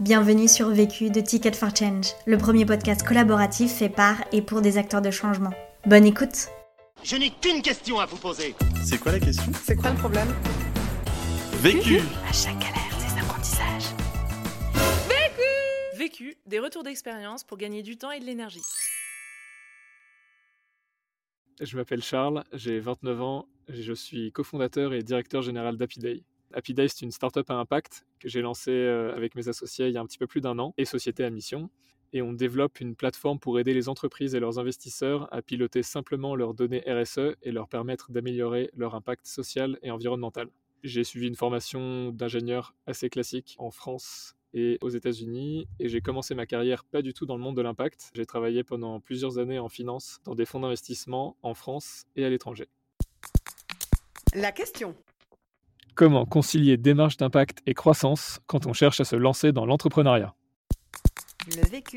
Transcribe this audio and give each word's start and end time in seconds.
Bienvenue 0.00 0.48
sur 0.48 0.70
Vécu 0.70 1.10
de 1.10 1.20
Ticket 1.20 1.52
for 1.52 1.76
Change, 1.76 2.06
le 2.24 2.38
premier 2.38 2.64
podcast 2.64 3.06
collaboratif 3.06 3.70
fait 3.70 3.90
par 3.90 4.16
et 4.32 4.40
pour 4.40 4.62
des 4.62 4.78
acteurs 4.78 5.02
de 5.02 5.10
changement. 5.10 5.50
Bonne 5.84 6.06
écoute 6.06 6.48
Je 7.04 7.16
n'ai 7.16 7.28
qu'une 7.28 7.60
question 7.60 8.00
à 8.00 8.06
vous 8.06 8.16
poser. 8.16 8.54
C'est 8.82 8.98
quoi 8.98 9.12
la 9.12 9.20
question? 9.20 9.52
C'est 9.62 9.76
quoi 9.76 9.90
le 9.90 9.98
problème? 9.98 10.28
Vécu 11.58 11.98
À 12.26 12.32
chaque 12.32 12.58
galère, 12.58 12.96
des 12.98 13.20
apprentissages. 13.20 13.94
Vécu, 15.98 16.34
des 16.46 16.60
retours 16.60 16.82
d'expérience 16.82 17.44
pour 17.44 17.58
gagner 17.58 17.82
du 17.82 17.98
temps 17.98 18.10
et 18.10 18.20
de 18.20 18.24
l'énergie. 18.24 18.62
Je 21.60 21.76
m'appelle 21.76 22.02
Charles, 22.02 22.44
j'ai 22.54 22.80
29 22.80 23.20
ans, 23.20 23.48
je 23.68 23.92
suis 23.92 24.32
cofondateur 24.32 24.94
et 24.94 25.02
directeur 25.02 25.42
général 25.42 25.76
d'Apiday. 26.50 26.82
Apiday, 26.82 26.88
c'est 26.88 27.02
une 27.02 27.10
startup 27.10 27.48
à 27.50 27.54
impact 27.54 28.06
que 28.18 28.28
j'ai 28.28 28.42
lancée 28.42 28.70
euh, 28.70 29.14
avec 29.14 29.34
mes 29.34 29.48
associés 29.48 29.88
il 29.88 29.94
y 29.94 29.96
a 29.96 30.00
un 30.00 30.06
petit 30.06 30.18
peu 30.18 30.26
plus 30.26 30.40
d'un 30.40 30.58
an 30.58 30.74
et 30.78 30.84
société 30.84 31.24
à 31.24 31.30
mission. 31.30 31.70
Et 32.12 32.22
on 32.22 32.32
développe 32.32 32.80
une 32.80 32.96
plateforme 32.96 33.38
pour 33.38 33.60
aider 33.60 33.72
les 33.72 33.88
entreprises 33.88 34.34
et 34.34 34.40
leurs 34.40 34.58
investisseurs 34.58 35.32
à 35.32 35.42
piloter 35.42 35.82
simplement 35.82 36.34
leurs 36.34 36.54
données 36.54 36.82
RSE 36.86 37.36
et 37.42 37.52
leur 37.52 37.68
permettre 37.68 38.10
d'améliorer 38.10 38.70
leur 38.76 38.96
impact 38.96 39.26
social 39.26 39.78
et 39.82 39.92
environnemental. 39.92 40.48
J'ai 40.82 41.04
suivi 41.04 41.28
une 41.28 41.36
formation 41.36 42.10
d'ingénieur 42.10 42.74
assez 42.86 43.10
classique 43.10 43.54
en 43.58 43.70
France 43.70 44.34
et 44.54 44.78
aux 44.80 44.88
États-Unis 44.88 45.68
et 45.78 45.88
j'ai 45.88 46.00
commencé 46.00 46.34
ma 46.34 46.46
carrière 46.46 46.84
pas 46.84 47.02
du 47.02 47.14
tout 47.14 47.26
dans 47.26 47.36
le 47.36 47.42
monde 47.42 47.56
de 47.56 47.62
l'impact. 47.62 48.10
J'ai 48.14 48.26
travaillé 48.26 48.64
pendant 48.64 48.98
plusieurs 48.98 49.38
années 49.38 49.60
en 49.60 49.68
finance 49.68 50.20
dans 50.24 50.34
des 50.34 50.46
fonds 50.46 50.60
d'investissement 50.60 51.36
en 51.42 51.54
France 51.54 52.06
et 52.16 52.24
à 52.24 52.30
l'étranger. 52.30 52.66
La 54.34 54.52
question. 54.52 54.96
Comment 55.94 56.24
concilier 56.24 56.76
démarche 56.76 57.16
d'impact 57.16 57.58
et 57.66 57.74
croissance 57.74 58.40
quand 58.46 58.66
on 58.66 58.72
cherche 58.72 59.00
à 59.00 59.04
se 59.04 59.16
lancer 59.16 59.52
dans 59.52 59.66
l'entrepreneuriat? 59.66 60.34
Le 61.56 61.68
vécu. 61.68 61.96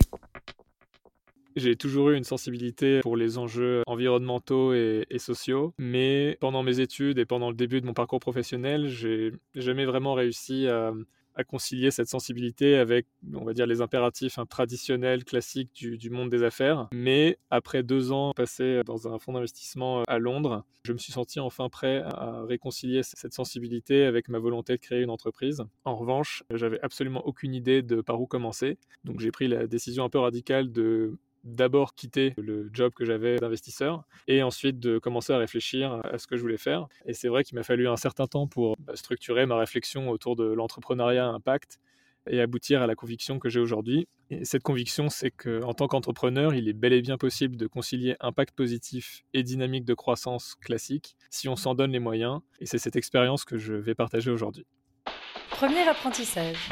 J'ai 1.55 1.75
toujours 1.75 2.09
eu 2.09 2.17
une 2.17 2.23
sensibilité 2.23 3.01
pour 3.01 3.15
les 3.15 3.37
enjeux 3.37 3.83
environnementaux 3.85 4.73
et, 4.73 5.05
et, 5.09 5.19
sociaux, 5.19 5.73
mais 5.77 6.37
pendant 6.41 6.63
mes 6.63 6.79
études 6.79 7.19
et 7.19 7.25
pendant 7.25 7.49
le 7.49 7.55
début 7.55 7.79
de 7.79 7.85
mon 7.85 7.93
parcours 7.93 8.19
professionnel, 8.19 8.87
j'ai 8.87 9.33
jamais 9.53 9.85
vraiment 9.85 10.15
réussi 10.15 10.67
à, 10.67 10.93
à 11.35 11.43
concilier 11.43 11.91
cette 11.91 12.07
sensibilité 12.07 12.75
avec, 12.75 13.07
on 13.33 13.43
va 13.43 13.53
dire, 13.53 13.65
les 13.65 13.81
impératifs 13.81 14.37
hein, 14.37 14.45
traditionnels, 14.45 15.23
classiques 15.23 15.71
du, 15.73 15.97
du, 15.97 16.09
monde 16.09 16.29
des 16.29 16.43
affaires. 16.43 16.87
Mais 16.93 17.37
après 17.49 17.83
deux 17.83 18.11
ans 18.11 18.33
passés 18.35 18.81
dans 18.85 19.07
un 19.07 19.19
fonds 19.19 19.33
d'investissement 19.33 20.03
à 20.07 20.19
Londres, 20.19 20.65
je 20.83 20.93
me 20.93 20.97
suis 20.97 21.13
senti 21.13 21.39
enfin 21.39 21.69
prêt 21.69 22.01
à 22.05 22.43
réconcilier 22.43 23.01
cette 23.03 23.33
sensibilité 23.33 24.03
avec 24.05 24.27
ma 24.27 24.39
volonté 24.39 24.73
de 24.73 24.81
créer 24.81 25.01
une 25.01 25.09
entreprise. 25.09 25.63
En 25.85 25.95
revanche, 25.95 26.43
j'avais 26.53 26.79
absolument 26.81 27.25
aucune 27.25 27.55
idée 27.55 27.81
de 27.81 28.01
par 28.01 28.19
où 28.19 28.27
commencer. 28.27 28.77
Donc 29.05 29.19
j'ai 29.19 29.31
pris 29.31 29.47
la 29.47 29.67
décision 29.67 30.03
un 30.03 30.09
peu 30.09 30.19
radicale 30.19 30.71
de 30.71 31.17
d'abord 31.43 31.95
quitter 31.95 32.33
le 32.37 32.69
job 32.73 32.93
que 32.93 33.05
j'avais 33.05 33.37
d'investisseur 33.37 34.03
et 34.27 34.43
ensuite 34.43 34.79
de 34.79 34.97
commencer 34.97 35.33
à 35.33 35.37
réfléchir 35.37 36.01
à 36.03 36.17
ce 36.17 36.27
que 36.27 36.37
je 36.37 36.41
voulais 36.41 36.57
faire. 36.57 36.87
Et 37.05 37.13
c'est 37.13 37.27
vrai 37.27 37.43
qu'il 37.43 37.55
m'a 37.55 37.63
fallu 37.63 37.87
un 37.87 37.97
certain 37.97 38.27
temps 38.27 38.47
pour 38.47 38.75
bah, 38.79 38.95
structurer 38.95 39.45
ma 39.45 39.57
réflexion 39.57 40.09
autour 40.09 40.35
de 40.35 40.45
l'entrepreneuriat 40.45 41.27
impact 41.27 41.79
et 42.29 42.39
aboutir 42.39 42.81
à 42.81 42.87
la 42.87 42.95
conviction 42.95 43.39
que 43.39 43.49
j'ai 43.49 43.59
aujourd'hui. 43.59 44.07
Et 44.29 44.45
cette 44.45 44.63
conviction, 44.63 45.09
c'est 45.09 45.31
qu'en 45.31 45.73
tant 45.73 45.87
qu'entrepreneur, 45.87 46.53
il 46.53 46.69
est 46.69 46.73
bel 46.73 46.93
et 46.93 47.01
bien 47.01 47.17
possible 47.17 47.57
de 47.57 47.67
concilier 47.67 48.15
impact 48.19 48.55
positif 48.55 49.23
et 49.33 49.43
dynamique 49.43 49.85
de 49.85 49.93
croissance 49.93 50.55
classique 50.55 51.15
si 51.29 51.49
on 51.49 51.55
s'en 51.55 51.75
donne 51.75 51.91
les 51.91 51.99
moyens. 51.99 52.39
Et 52.59 52.65
c'est 52.65 52.77
cette 52.77 52.95
expérience 52.95 53.43
que 53.43 53.57
je 53.57 53.73
vais 53.73 53.95
partager 53.95 54.31
aujourd'hui. 54.31 54.65
Premier 55.49 55.87
apprentissage. 55.87 56.69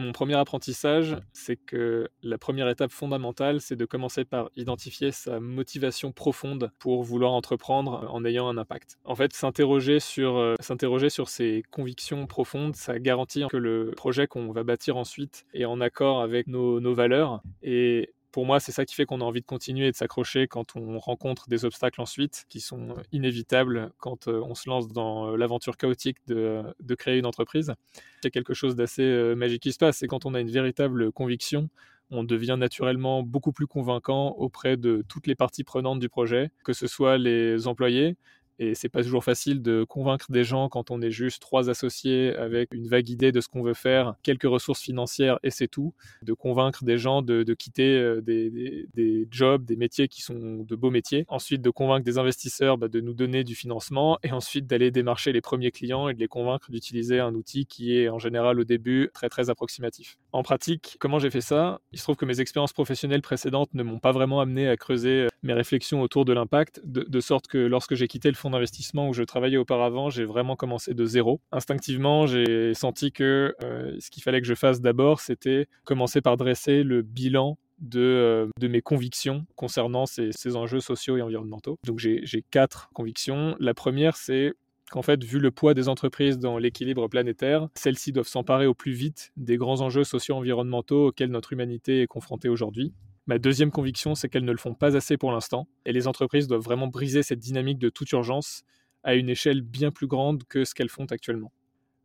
Mon 0.00 0.12
premier 0.12 0.34
apprentissage, 0.34 1.18
c'est 1.34 1.56
que 1.56 2.08
la 2.22 2.38
première 2.38 2.68
étape 2.70 2.90
fondamentale, 2.90 3.60
c'est 3.60 3.76
de 3.76 3.84
commencer 3.84 4.24
par 4.24 4.50
identifier 4.56 5.12
sa 5.12 5.40
motivation 5.40 6.10
profonde 6.10 6.70
pour 6.78 7.02
vouloir 7.02 7.32
entreprendre 7.32 8.06
en 8.10 8.24
ayant 8.24 8.48
un 8.48 8.56
impact. 8.56 8.98
En 9.04 9.14
fait, 9.14 9.34
s'interroger 9.34 10.00
sur, 10.00 10.38
euh, 10.38 10.56
s'interroger 10.60 11.10
sur 11.10 11.28
ses 11.28 11.62
convictions 11.70 12.26
profondes, 12.26 12.76
ça 12.76 12.98
garantit 12.98 13.44
que 13.50 13.58
le 13.58 13.92
projet 13.94 14.26
qu'on 14.26 14.52
va 14.52 14.64
bâtir 14.64 14.96
ensuite 14.96 15.44
est 15.52 15.66
en 15.66 15.82
accord 15.82 16.22
avec 16.22 16.46
nos, 16.46 16.80
nos 16.80 16.94
valeurs. 16.94 17.42
Et 17.62 18.14
pour 18.32 18.46
moi, 18.46 18.60
c'est 18.60 18.72
ça 18.72 18.84
qui 18.84 18.94
fait 18.94 19.06
qu'on 19.06 19.20
a 19.20 19.24
envie 19.24 19.40
de 19.40 19.46
continuer 19.46 19.88
et 19.88 19.90
de 19.90 19.96
s'accrocher 19.96 20.46
quand 20.46 20.76
on 20.76 20.98
rencontre 20.98 21.48
des 21.48 21.64
obstacles 21.64 22.00
ensuite 22.00 22.44
qui 22.48 22.60
sont 22.60 22.94
inévitables 23.12 23.92
quand 23.98 24.28
euh, 24.28 24.40
on 24.44 24.54
se 24.54 24.68
lance 24.68 24.88
dans 24.88 25.32
euh, 25.32 25.36
l'aventure 25.36 25.76
chaotique 25.76 26.18
de, 26.26 26.64
créer 26.96 27.18
une 27.18 27.26
entreprise. 27.26 27.74
Il 28.22 28.24
y 28.24 28.28
a 28.28 28.30
quelque 28.30 28.54
chose 28.54 28.76
d'assez 28.76 29.02
euh, 29.02 29.34
magique 29.34 29.62
qui 29.62 29.72
se 29.72 29.78
passe, 29.78 29.98
c'est 29.98 30.06
quand 30.06 30.26
on 30.26 30.34
a 30.34 30.40
une 30.40 30.50
véritable 30.50 31.10
conviction, 31.12 31.68
on 32.10 32.24
devient 32.24 32.56
naturellement 32.58 33.22
beaucoup 33.22 33.52
plus 33.52 33.66
convaincant 33.66 34.30
auprès 34.30 34.76
de 34.76 35.04
toutes 35.08 35.26
les 35.26 35.34
parties 35.34 35.64
prenantes 35.64 36.00
du 36.00 36.08
projet, 36.08 36.50
que 36.64 36.72
ce 36.72 36.86
soit 36.86 37.18
les 37.18 37.66
employés, 37.66 38.16
et 38.60 38.74
c'est 38.74 38.90
pas 38.90 39.02
toujours 39.02 39.24
facile 39.24 39.62
de 39.62 39.84
convaincre 39.84 40.26
des 40.30 40.44
gens 40.44 40.68
quand 40.68 40.90
on 40.90 41.00
est 41.00 41.10
juste 41.10 41.40
trois 41.40 41.70
associés 41.70 42.36
avec 42.36 42.68
une 42.74 42.88
vague 42.88 43.08
idée 43.08 43.32
de 43.32 43.40
ce 43.40 43.48
qu'on 43.48 43.62
veut 43.62 43.74
faire, 43.74 44.14
quelques 44.22 44.44
ressources 44.44 44.82
financières 44.82 45.38
et 45.42 45.50
c'est 45.50 45.66
tout. 45.66 45.94
De 46.22 46.34
convaincre 46.34 46.84
des 46.84 46.98
gens 46.98 47.22
de, 47.22 47.42
quitter 47.54 47.96
euh, 47.96 48.20
des, 48.20 48.50
des, 48.50 48.86
des, 48.94 49.26
jobs, 49.30 49.64
des 49.64 49.76
métiers 49.76 50.08
qui 50.08 50.20
sont 50.20 50.62
de 50.62 50.76
beaux 50.76 50.90
métiers. 50.90 51.24
Ensuite, 51.28 51.62
de 51.62 51.70
convaincre 51.70 52.04
des 52.04 52.18
investisseurs 52.18 52.76
bah, 52.76 52.88
de 52.88 53.00
nous 53.00 53.14
donner 53.14 53.44
du 53.44 53.54
financement 53.54 54.18
et 54.22 54.30
ensuite 54.30 54.66
d'aller 54.66 54.90
démarcher 54.90 55.32
les 55.32 55.40
premiers 55.40 55.70
clients 55.70 56.08
et 56.08 56.14
de 56.14 56.18
les 56.18 56.28
convaincre 56.28 56.70
d'utiliser 56.70 57.18
un 57.18 57.34
outil 57.34 57.64
qui 57.64 57.96
est 57.96 58.10
en 58.10 58.18
général 58.18 58.60
au 58.60 58.64
début 58.64 59.08
très 59.14 59.30
très 59.30 59.48
approximatif. 59.48 60.18
En 60.32 60.42
pratique, 60.42 60.96
comment 61.00 61.18
j'ai 61.18 61.30
fait 61.30 61.40
ça? 61.40 61.80
Il 61.92 61.98
se 61.98 62.04
trouve 62.04 62.16
que 62.16 62.26
mes 62.26 62.40
expériences 62.40 62.74
professionnelles 62.74 63.22
précédentes 63.22 63.72
ne 63.72 63.82
m'ont 63.82 64.00
pas 64.00 64.12
vraiment 64.12 64.40
amené 64.40 64.68
à 64.68 64.76
creuser 64.76 65.22
euh, 65.22 65.28
mes 65.42 65.54
réflexions 65.54 66.02
autour 66.02 66.26
de 66.26 66.34
l'impact, 66.34 66.82
de, 66.84 67.04
de 67.08 67.20
sorte 67.20 67.46
que 67.46 67.56
lorsque 67.56 67.94
j'ai 67.94 68.06
quitté 68.06 68.28
le 68.28 68.34
fonds 68.34 68.49
d'investissement 68.50 69.08
où 69.08 69.12
je 69.12 69.22
travaillais 69.22 69.56
auparavant, 69.56 70.10
j'ai 70.10 70.24
vraiment 70.24 70.56
commencé 70.56 70.94
de 70.94 71.04
zéro. 71.04 71.40
Instinctivement, 71.52 72.26
j'ai 72.26 72.74
senti 72.74 73.12
que 73.12 73.54
euh, 73.62 73.96
ce 73.98 74.10
qu'il 74.10 74.22
fallait 74.22 74.40
que 74.40 74.46
je 74.46 74.54
fasse 74.54 74.80
d'abord, 74.80 75.20
c'était 75.20 75.66
commencer 75.84 76.20
par 76.20 76.36
dresser 76.36 76.82
le 76.82 77.02
bilan 77.02 77.58
de, 77.80 78.00
euh, 78.00 78.68
mes 78.68 78.82
convictions 78.82 79.46
concernant 79.56 80.06
ces, 80.06 80.56
enjeux 80.56 80.80
sociaux 80.80 81.16
et 81.16 81.22
environnementaux. 81.22 81.78
Donc 81.86 81.98
j'ai 81.98 82.44
quatre 82.50 82.90
convictions. 82.94 83.56
La 83.58 83.74
première, 83.74 84.16
c'est 84.16 84.52
qu'en 84.90 85.02
fait, 85.02 85.22
vu 85.24 85.38
le 85.38 85.50
poids 85.50 85.72
des 85.72 85.88
entreprises 85.88 86.38
dans 86.38 86.58
l'équilibre 86.58 87.08
planétaire, 87.08 87.68
celles-ci 87.74 88.12
doivent 88.12 88.28
s'emparer 88.28 88.66
au 88.66 88.74
plus 88.74 88.92
vite 88.92 89.32
des 89.36 89.56
grands 89.56 89.80
enjeux 89.80 90.04
socio-environnementaux 90.04 91.08
auxquels 91.08 91.30
notre 91.30 91.52
humanité 91.52 92.02
est 92.02 92.06
confrontée 92.06 92.48
aujourd'hui. 92.48 92.92
Ma 93.30 93.38
deuxième 93.38 93.70
conviction, 93.70 94.16
c'est 94.16 94.28
qu'elles 94.28 94.44
ne 94.44 94.50
le 94.50 94.58
font 94.58 94.74
pas 94.74 94.96
assez 94.96 95.16
pour 95.16 95.30
l'instant, 95.30 95.68
et 95.84 95.92
les 95.92 96.08
entreprises 96.08 96.48
doivent 96.48 96.62
vraiment 96.62 96.88
briser 96.88 97.22
cette 97.22 97.38
dynamique 97.38 97.78
de 97.78 97.88
toute 97.88 98.10
urgence 98.10 98.64
à 99.04 99.14
une 99.14 99.28
échelle 99.28 99.60
bien 99.60 99.92
plus 99.92 100.08
grande 100.08 100.42
que 100.48 100.64
ce 100.64 100.74
qu'elles 100.74 100.88
font 100.88 101.04
actuellement. 101.04 101.52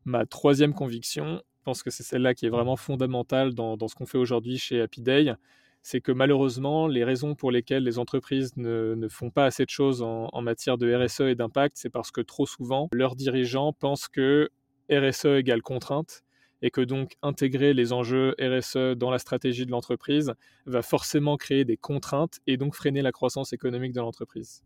Ma 0.04 0.28
troisième 0.28 0.76
conviction, 0.76 1.42
je 1.58 1.64
pense 1.64 1.82
que 1.82 1.90
c'est 1.90 2.04
celle-là 2.04 2.36
qui 2.36 2.46
est 2.46 2.50
vraiment 2.50 2.76
fondamentale 2.76 3.56
dans, 3.56 3.76
ce 3.88 3.96
qu'on 3.96 4.06
fait 4.06 4.20
aujourd'hui 4.20 4.60
chez 4.60 4.80
Happy 4.82 5.02
Day, 5.02 5.34
c'est 5.82 6.00
que 6.00 6.12
malheureusement, 6.12 6.88
les 6.88 7.04
raisons 7.04 7.34
pour 7.34 7.50
lesquelles 7.50 7.84
les 7.84 7.98
entreprises 7.98 8.56
ne, 8.56 9.08
font 9.10 9.32
pas 9.32 9.46
assez 9.46 9.66
de 9.66 9.72
choses 9.72 10.04
en 10.04 10.42
matière 10.44 10.78
de 10.78 10.94
RSE 10.94 11.22
et 11.22 11.34
d'impact, 11.34 11.76
c'est 11.76 11.90
parce 11.90 12.12
que 12.12 12.22
trop 12.22 12.46
souvent, 12.46 12.88
leurs 12.92 13.16
dirigeants 13.16 13.74
pensent 13.74 14.08
que 14.08 14.52
RSE 14.92 15.26
égale 15.26 15.64
contrainte 15.64 16.24
et 16.62 16.72
que 16.72 16.82
donc 16.82 17.16
intégrer 17.22 17.74
les 17.74 17.94
enjeux 17.94 18.36
RSE 18.40 18.96
dans 18.96 19.12
la 19.12 19.20
stratégie 19.20 19.66
de 19.66 19.72
l'entreprise 19.72 20.34
va 20.66 20.82
forcément 20.82 21.38
créer 21.38 21.66
des 21.66 21.78
contraintes 21.78 22.40
et 22.48 22.58
donc 22.58 22.76
freiner 22.76 23.02
la 23.02 23.12
croissance 23.12 23.54
économique 23.54 23.94
de 23.94 24.00
l'entreprise. 24.00 24.64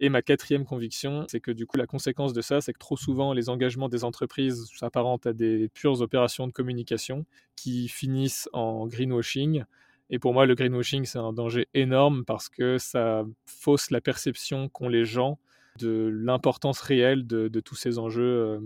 Et 0.00 0.10
ma 0.10 0.22
quatrième 0.22 0.64
conviction, 0.64 1.26
c'est 1.28 1.40
que 1.40 1.50
du 1.50 1.66
coup, 1.66 1.76
la 1.76 1.86
conséquence 1.86 2.32
de 2.32 2.40
ça, 2.40 2.60
c'est 2.60 2.72
que 2.72 2.78
trop 2.78 2.96
souvent, 2.96 3.32
les 3.32 3.48
engagements 3.48 3.88
des 3.88 4.04
entreprises 4.04 4.66
s'apparentent 4.78 5.26
à 5.26 5.32
des 5.32 5.68
pures 5.68 6.00
opérations 6.00 6.46
de 6.46 6.52
communication 6.52 7.26
qui 7.56 7.88
finissent 7.88 8.48
en 8.52 8.86
greenwashing. 8.86 9.64
Et 10.10 10.20
pour 10.20 10.32
moi, 10.32 10.46
le 10.46 10.54
greenwashing, 10.54 11.04
c'est 11.04 11.18
un 11.18 11.32
danger 11.32 11.66
énorme 11.74 12.24
parce 12.24 12.48
que 12.48 12.78
ça 12.78 13.24
fausse 13.44 13.90
la 13.90 14.00
perception 14.00 14.68
qu'ont 14.68 14.88
les 14.88 15.04
gens 15.04 15.38
de 15.78 16.10
l'importance 16.12 16.80
réelle 16.80 17.26
de, 17.26 17.48
de, 17.48 17.60
tous 17.60 17.74
ces 17.74 17.98
enjeux 17.98 18.22
euh, 18.22 18.60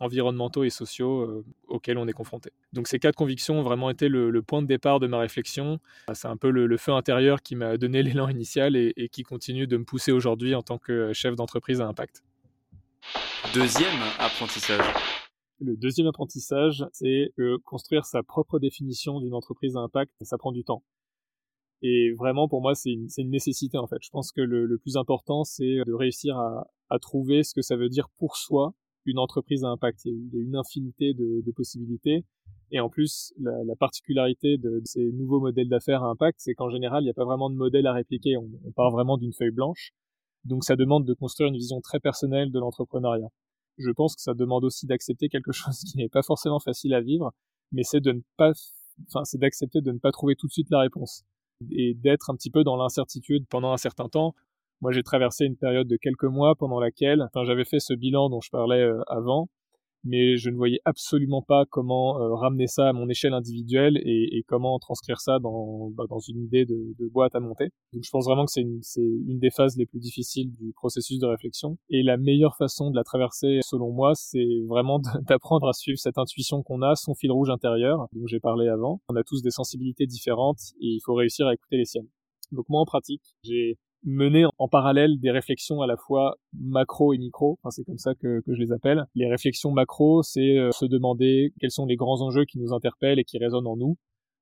environnementaux 0.00 0.64
et 0.64 0.70
sociaux 0.70 1.20
euh, 1.20 1.44
auxquels 1.68 1.98
on 1.98 2.06
est 2.06 2.12
confronté. 2.12 2.50
Donc 2.72 2.88
ces 2.88 2.98
quatre 2.98 3.14
convictions 3.14 3.60
ont 3.60 3.62
vraiment 3.62 3.90
été 3.90 4.08
le, 4.08 4.30
le 4.30 4.42
point 4.42 4.62
de 4.62 4.66
départ 4.66 5.00
de 5.00 5.06
ma 5.06 5.18
réflexion. 5.18 5.78
C'est 6.12 6.28
un 6.28 6.36
peu 6.36 6.50
le, 6.50 6.66
le, 6.66 6.76
feu 6.76 6.92
intérieur 6.92 7.42
qui 7.42 7.56
m'a 7.56 7.76
donné 7.76 8.02
l'élan 8.02 8.28
initial 8.28 8.76
et, 8.76 8.92
et, 8.96 9.08
qui 9.08 9.22
continue 9.22 9.66
de 9.66 9.76
me 9.76 9.84
pousser 9.84 10.12
aujourd'hui 10.12 10.54
en 10.54 10.62
tant 10.62 10.78
que 10.78 11.12
chef 11.12 11.36
d'entreprise 11.36 11.80
à 11.80 11.86
impact. 11.86 12.22
Deuxième 13.54 14.02
apprentissage. 14.18 14.84
Le 15.60 15.76
deuxième 15.76 16.06
apprentissage, 16.06 16.84
c'est 16.92 17.32
que 17.36 17.56
construire 17.56 18.04
sa 18.04 18.22
propre 18.22 18.58
définition 18.58 19.20
d'une 19.20 19.32
entreprise 19.32 19.76
à 19.76 19.80
impact, 19.80 20.12
ça 20.20 20.36
prend 20.36 20.52
du 20.52 20.64
temps. 20.64 20.82
Et 21.82 22.12
vraiment, 22.12 22.48
pour 22.48 22.62
moi, 22.62 22.74
c'est 22.74 22.90
une, 22.90 23.08
une, 23.18 23.30
nécessité 23.30 23.76
en 23.78 23.86
fait. 23.86 23.98
Je 24.00 24.08
pense 24.10 24.32
que 24.32 24.40
le, 24.40 24.66
le 24.66 24.78
plus 24.78 24.96
important, 24.96 25.44
c'est 25.44 25.84
de 25.86 25.92
réussir 25.92 26.36
à, 26.36 26.66
à, 26.88 26.98
trouver 26.98 27.42
ce 27.42 27.54
que 27.54 27.62
ça 27.62 27.76
veut 27.76 27.88
dire 27.88 28.08
pour 28.18 28.36
soi 28.36 28.72
une 29.04 29.18
entreprise 29.18 29.62
à 29.64 29.68
impact. 29.68 30.04
Il 30.06 30.30
y 30.32 30.38
a 30.38 30.42
une 30.42 30.56
infinité 30.56 31.14
de, 31.14 31.42
de 31.44 31.52
possibilités. 31.52 32.24
Et 32.72 32.80
en 32.80 32.88
plus, 32.88 33.32
la, 33.38 33.52
la 33.64 33.76
particularité 33.76 34.56
de 34.56 34.80
ces 34.84 35.12
nouveaux 35.12 35.38
modèles 35.38 35.68
d'affaires 35.68 36.02
à 36.02 36.08
impact, 36.08 36.38
c'est 36.40 36.54
qu'en 36.54 36.70
général, 36.70 37.02
il 37.02 37.06
n'y 37.06 37.10
a 37.10 37.14
pas 37.14 37.24
vraiment 37.24 37.50
de 37.50 37.54
modèle 37.54 37.86
à 37.86 37.92
répliquer. 37.92 38.36
On, 38.36 38.48
on 38.64 38.72
part 38.72 38.90
vraiment 38.90 39.18
d'une 39.18 39.32
feuille 39.32 39.52
blanche. 39.52 39.92
Donc 40.44 40.64
ça 40.64 40.76
demande 40.76 41.04
de 41.04 41.14
construire 41.14 41.48
une 41.48 41.56
vision 41.56 41.80
très 41.80 42.00
personnelle 42.00 42.50
de 42.50 42.58
l'entrepreneuriat. 42.58 43.28
Je 43.78 43.90
pense 43.90 44.16
que 44.16 44.22
ça 44.22 44.32
demande 44.32 44.64
aussi 44.64 44.86
d'accepter 44.86 45.28
quelque 45.28 45.52
chose 45.52 45.80
qui 45.80 45.98
n'est 45.98 46.08
pas 46.08 46.22
forcément 46.22 46.58
facile 46.58 46.94
à 46.94 47.00
vivre, 47.00 47.32
mais 47.70 47.82
c'est 47.82 48.00
de 48.00 48.12
ne 48.12 48.20
pas, 48.36 48.52
enfin, 49.08 49.24
c'est 49.24 49.38
d'accepter 49.38 49.82
de 49.82 49.92
ne 49.92 49.98
pas 49.98 50.10
trouver 50.10 50.34
tout 50.36 50.46
de 50.46 50.52
suite 50.52 50.70
la 50.70 50.80
réponse 50.80 51.24
et 51.70 51.94
d'être 51.94 52.30
un 52.30 52.34
petit 52.36 52.50
peu 52.50 52.64
dans 52.64 52.76
l'incertitude 52.76 53.46
pendant 53.48 53.72
un 53.72 53.76
certain 53.76 54.08
temps. 54.08 54.34
Moi, 54.80 54.92
j'ai 54.92 55.02
traversé 55.02 55.44
une 55.46 55.56
période 55.56 55.88
de 55.88 55.96
quelques 55.96 56.24
mois 56.24 56.54
pendant 56.54 56.80
laquelle, 56.80 57.22
enfin, 57.22 57.44
j'avais 57.44 57.64
fait 57.64 57.80
ce 57.80 57.94
bilan 57.94 58.28
dont 58.28 58.40
je 58.40 58.50
parlais 58.50 58.82
euh, 58.82 59.00
avant, 59.06 59.48
mais 60.04 60.36
je 60.36 60.50
ne 60.50 60.56
voyais 60.56 60.80
absolument 60.84 61.42
pas 61.42 61.64
comment 61.68 62.20
euh, 62.20 62.34
ramener 62.34 62.66
ça 62.66 62.88
à 62.88 62.92
mon 62.92 63.08
échelle 63.08 63.34
individuelle 63.34 63.96
et, 64.04 64.44
comment 64.46 64.78
transcrire 64.78 65.20
ça 65.20 65.38
dans, 65.40 65.90
bah, 65.90 66.04
dans 66.08 66.20
une 66.20 66.44
idée 66.44 66.64
de, 66.64 66.94
de, 66.98 67.08
boîte 67.08 67.34
à 67.34 67.40
monter. 67.40 67.70
Donc 67.92 68.04
je 68.04 68.10
pense 68.10 68.26
vraiment 68.26 68.44
que 68.44 68.52
c'est 68.52 68.60
une, 68.60 68.80
une 69.26 69.38
des 69.38 69.50
phases 69.50 69.76
les 69.76 69.86
plus 69.86 69.98
difficiles 69.98 70.52
du 70.52 70.72
processus 70.72 71.18
de 71.18 71.26
réflexion. 71.26 71.78
Et 71.90 72.02
la 72.02 72.16
meilleure 72.16 72.56
façon 72.56 72.90
de 72.90 72.96
la 72.96 73.02
traverser, 73.02 73.58
selon 73.62 73.90
moi, 73.92 74.12
c'est 74.14 74.62
vraiment 74.68 75.00
d'apprendre 75.28 75.68
à 75.68 75.72
suivre 75.72 75.98
cette 75.98 76.18
intuition 76.18 76.62
qu'on 76.62 76.82
a, 76.82 76.94
son 76.94 77.14
fil 77.14 77.32
rouge 77.32 77.50
intérieur, 77.50 78.06
dont 78.12 78.26
j'ai 78.26 78.40
parlé 78.40 78.68
avant. 78.68 79.00
On 79.08 79.16
a 79.16 79.24
tous 79.24 79.42
des 79.42 79.50
sensibilités 79.50 80.06
différentes 80.06 80.60
et 80.80 80.86
il 80.86 81.00
faut 81.04 81.14
réussir 81.14 81.46
à 81.46 81.54
écouter 81.54 81.76
les 81.76 81.84
siennes. 81.84 82.08
Donc 82.52 82.66
moi 82.68 82.80
en 82.80 82.84
pratique, 82.84 83.22
j'ai 83.42 83.78
mener 84.04 84.44
en 84.58 84.68
parallèle 84.68 85.18
des 85.18 85.30
réflexions 85.30 85.80
à 85.82 85.86
la 85.86 85.96
fois 85.96 86.36
macro 86.52 87.12
et 87.12 87.18
micro, 87.18 87.58
enfin, 87.62 87.70
c'est 87.70 87.84
comme 87.84 87.98
ça 87.98 88.14
que, 88.14 88.40
que, 88.40 88.54
je 88.54 88.60
les 88.60 88.72
appelle. 88.72 89.04
Les 89.14 89.26
réflexions 89.26 89.72
macro, 89.72 90.22
c'est 90.22 90.58
euh, 90.58 90.70
se 90.72 90.84
demander 90.84 91.52
quels 91.60 91.70
sont 91.70 91.86
les 91.86 91.96
grands 91.96 92.22
enjeux 92.22 92.44
qui 92.44 92.58
nous 92.58 92.72
interpellent 92.72 93.18
et 93.18 93.24
qui 93.24 93.38
résonnent 93.38 93.66
en 93.66 93.76
nous. 93.76 93.96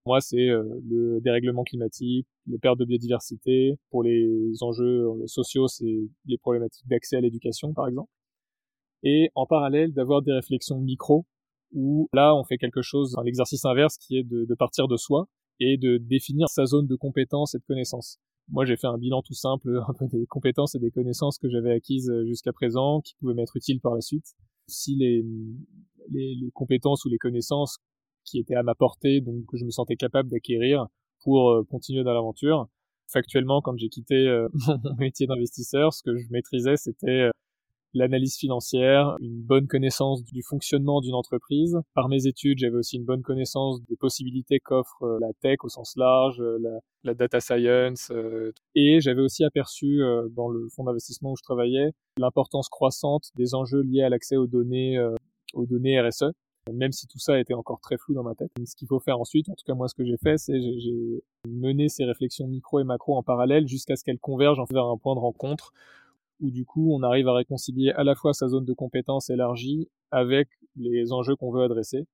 Moi, 0.07 0.21
c'est 0.21 0.49
euh, 0.51 0.63
le 0.87 1.21
dérèglement 1.23 1.65
climatique, 1.65 2.27
les 2.47 2.59
pertes 2.59 2.79
de 2.79 2.85
biodiversité. 2.85 3.79
Pour 3.91 4.03
les 4.03 4.63
enjeux 4.63 5.09
euh, 5.09 5.27
sociaux, 5.27 5.67
c'est 5.67 6.09
les 6.27 6.39
problématiques 6.39 6.87
d'accès 6.87 7.17
à 7.17 7.21
l'éducation, 7.21 7.73
par 7.73 7.89
exemple. 7.89 8.11
Et 9.03 9.31
en 9.35 9.47
parallèle, 9.47 9.93
d'avoir 9.93 10.23
des 10.23 10.33
réflexions 10.33 10.79
micro, 10.79 11.25
où 11.73 12.09
là, 12.13 12.35
on 12.37 12.45
fait 12.45 12.59
quelque 12.59 12.83
chose, 12.83 13.17
un 13.19 13.25
exercice 13.25 13.65
inverse 13.65 13.97
qui 13.97 14.19
est 14.19 14.25
de, 14.25 14.45
de 14.45 14.55
partir 14.55 14.89
de 14.89 14.97
soi 14.97 15.27
et 15.61 15.77
de 15.77 15.99
définir 15.99 16.49
sa 16.49 16.67
zone 16.67 16.87
de 16.87 16.97
compétence 16.97 17.55
et 17.55 17.59
de 17.59 17.65
connaissance. 17.65 18.19
Moi, 18.49 18.65
j'ai 18.65 18.77
fait 18.77 18.87
un 18.87 18.99
bilan 18.99 19.23
tout 19.23 19.35
simple, 19.35 19.81
un 19.89 19.93
peu 19.95 20.07
des 20.07 20.27
compétences 20.27 20.75
et 20.75 20.79
des 20.79 20.91
connaissances 20.91 21.39
que 21.39 21.49
j'avais 21.49 21.73
acquises 21.73 22.11
euh, 22.11 22.25
jusqu'à 22.27 22.53
présent, 22.53 23.01
qui 23.01 23.15
pouvaient 23.17 23.35
m'être 23.35 23.57
utiles 23.57 23.81
par 23.81 23.95
la 23.95 24.01
suite. 24.01 24.35
Si 24.67 24.97
les, 24.97 25.25
les, 26.11 26.35
les, 26.35 26.51
compétences 26.53 27.05
ou 27.05 27.09
les 27.09 27.19
connaissances 27.19 27.79
qui 28.25 28.39
étaient 28.39 28.55
à 28.55 28.63
ma 28.63 28.75
portée, 28.75 29.21
donc 29.21 29.45
que 29.47 29.57
je 29.57 29.65
me 29.65 29.71
sentais 29.71 29.97
capable 29.97 30.31
d'acquérir 30.31 30.87
pour 31.23 31.51
euh, 31.51 31.65
continuer 31.65 32.05
dans 32.05 32.15
l'aventure. 32.15 32.69
Factuellement, 33.07 33.61
quand 33.61 33.77
j'ai 33.77 33.89
quitté 33.89 34.15
euh, 34.15 34.49
mon 34.85 34.95
métier 34.97 35.27
d'investisseur, 35.27 35.93
ce 35.93 36.03
que 36.03 36.17
je 36.17 36.27
maîtrisais, 36.31 36.77
c'était 36.77 37.31
l'analyse 37.95 38.37
financière, 38.37 39.17
une 39.21 39.41
bonne 39.41 39.67
connaissance 39.67 40.25
du 40.25 40.43
fonctionnement 40.43 41.01
d'une 41.01 41.15
entreprise. 41.15 41.79
Par 41.95 42.09
mes 42.09 42.27
études, 42.27 42.59
j'avais 42.59 42.77
aussi 42.77 42.97
une 42.97 43.05
bonne 43.05 43.23
connaissance 43.23 43.81
des 43.85 43.97
possibilités 43.97 44.59
qu'offre 44.61 45.03
euh, 45.03 45.19
la 45.21 45.33
tech 45.41 45.59
au 45.63 45.69
sens 45.69 45.97
large, 45.97 46.41
euh, 46.41 46.59
la, 47.05 47.15
data 47.15 47.41
science, 47.41 48.11
euh, 48.11 48.53
et 48.75 49.01
j'avais 49.01 49.21
aussi 49.21 49.45
aperçu 49.45 50.03
dans 50.31 50.49
le 50.49 50.69
fonds 50.75 50.85
d'investissement 50.85 51.33
où 51.33 51.37
je 51.37 51.43
travaillais 51.43 51.93
l'importance 52.19 52.69
croissante 52.69 53.31
des 53.37 53.55
enjeux 53.55 53.83
liés 53.83 54.03
à 54.03 54.09
l'accès 54.09 54.37
aux 54.37 54.47
données, 54.47 54.99
aux 55.53 55.67
données 55.67 56.01
RSE 56.01 56.33
même 56.73 56.93
si 56.93 57.07
tout 57.07 57.19
ça 57.19 57.39
était 57.39 57.55
encore 57.55 57.81
très 57.81 57.99
flou 57.99 58.15
dans 58.15 58.23
ma 58.23 58.35
tête. 58.35 58.51
ce 58.65 58.75
qu'il 58.75 58.89
faut 58.89 59.01
faire 59.01 59.21
ensuite, 59.21 59.49
en 59.49 59.55
tout 59.55 59.65
cas 59.67 59.75
moi 59.75 59.89
ce 59.89 59.95
que 59.95 60.05
j'ai 60.05 60.17
fait, 60.17 60.39
c'est 60.39 60.59
j'ai 60.61 61.23
mené 61.47 61.89
ces 61.89 62.05
réflexions 62.05 62.47
micro 62.47 62.81
et 62.81 62.85
macro 62.85 63.17
en 63.17 63.23
parallèle 63.23 63.69
jusqu'à 63.69 63.97
ce 63.97 64.05
qu'elles 64.05 64.19
convergent 64.19 64.65
vers 64.71 64.87
un 64.87 64.97
point 64.97 65.15
de 65.15 65.21
rencontre 65.21 65.73
où 66.41 66.51
du 66.51 66.65
coup 66.65 66.95
on 66.95 67.03
arrive 67.03 67.29
à 67.29 67.35
réconcilier 67.35 67.91
à 67.91 68.05
la 68.05 68.15
fois 68.15 68.33
sa 68.33 68.49
zone 68.49 68.65
de 68.65 68.73
compétence 68.73 69.31
élargie 69.31 69.89
avec 70.11 70.49
les 70.77 71.13
enjeux 71.13 71.37
qu'on 71.37 71.53
veut 71.53 71.63
adresser. 71.63 72.07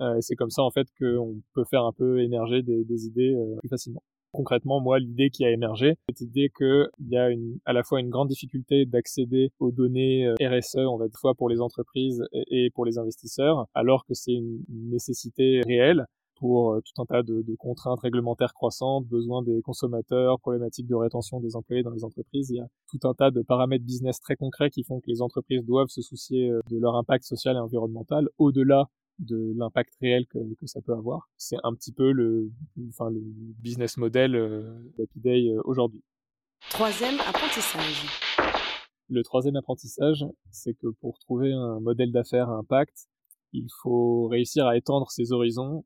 Euh, 0.00 0.16
et 0.16 0.22
c'est 0.22 0.36
comme 0.36 0.50
ça 0.50 0.62
en 0.62 0.70
fait 0.70 0.88
qu'on 0.98 1.40
peut 1.54 1.64
faire 1.64 1.84
un 1.84 1.92
peu 1.92 2.22
émerger 2.22 2.62
des, 2.62 2.84
des 2.84 3.06
idées 3.06 3.34
euh, 3.34 3.56
plus 3.58 3.68
facilement. 3.68 4.02
Concrètement, 4.32 4.80
moi, 4.80 4.98
l'idée 4.98 5.28
qui 5.28 5.44
a 5.44 5.50
émergé, 5.50 5.96
cette 6.08 6.22
idée 6.22 6.50
qu'il 6.56 6.88
y 7.10 7.18
a 7.18 7.28
une, 7.28 7.58
à 7.66 7.74
la 7.74 7.82
fois 7.82 8.00
une 8.00 8.08
grande 8.08 8.28
difficulté 8.28 8.86
d'accéder 8.86 9.50
aux 9.58 9.72
données 9.72 10.26
euh, 10.26 10.34
RSE, 10.40 10.78
on 10.78 10.96
va 10.96 11.06
dire, 11.08 11.18
fois 11.20 11.34
pour 11.34 11.50
les 11.50 11.60
entreprises 11.60 12.24
et 12.32 12.70
pour 12.70 12.86
les 12.86 12.96
investisseurs, 12.96 13.66
alors 13.74 14.06
que 14.06 14.14
c'est 14.14 14.32
une 14.32 14.64
nécessité 14.70 15.60
réelle 15.66 16.06
pour 16.42 16.72
euh, 16.72 16.80
tout 16.80 17.00
un 17.00 17.06
tas 17.06 17.22
de, 17.22 17.42
de, 17.42 17.54
contraintes 17.54 18.00
réglementaires 18.00 18.52
croissantes, 18.52 19.06
besoins 19.06 19.44
des 19.44 19.62
consommateurs, 19.62 20.40
problématiques 20.40 20.88
de 20.88 20.96
rétention 20.96 21.38
des 21.38 21.54
employés 21.54 21.84
dans 21.84 21.92
les 21.92 22.02
entreprises. 22.02 22.50
Il 22.50 22.56
y 22.56 22.60
a 22.60 22.66
tout 22.88 22.98
un 23.04 23.14
tas 23.14 23.30
de 23.30 23.42
paramètres 23.42 23.84
business 23.84 24.18
très 24.18 24.34
concrets 24.34 24.68
qui 24.68 24.82
font 24.82 24.98
que 24.98 25.08
les 25.08 25.22
entreprises 25.22 25.64
doivent 25.64 25.86
se 25.86 26.02
soucier 26.02 26.50
euh, 26.50 26.58
de 26.68 26.78
leur 26.80 26.96
impact 26.96 27.22
social 27.22 27.54
et 27.54 27.60
environnemental 27.60 28.28
au-delà 28.38 28.88
de 29.20 29.52
l'impact 29.56 29.94
réel 30.00 30.26
que, 30.26 30.38
que, 30.58 30.66
ça 30.66 30.80
peut 30.80 30.94
avoir. 30.94 31.28
C'est 31.36 31.58
un 31.62 31.74
petit 31.74 31.92
peu 31.92 32.10
le, 32.10 32.50
enfin, 32.88 33.08
le 33.08 33.20
business 33.60 33.96
model 33.96 34.34
euh, 34.34 34.64
d'Happy 34.98 35.52
aujourd'hui. 35.62 36.02
Troisième 36.70 37.20
apprentissage. 37.20 38.04
Le 39.08 39.22
troisième 39.22 39.54
apprentissage, 39.54 40.26
c'est 40.50 40.74
que 40.74 40.88
pour 40.88 41.20
trouver 41.20 41.52
un 41.52 41.78
modèle 41.78 42.10
d'affaires 42.10 42.50
à 42.50 42.54
impact, 42.54 43.06
il 43.52 43.68
faut 43.80 44.26
réussir 44.26 44.66
à 44.66 44.76
étendre 44.76 45.08
ses 45.12 45.30
horizons 45.30 45.84